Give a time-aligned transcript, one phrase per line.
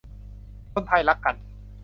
[0.73, 1.35] คนไทยรักกัน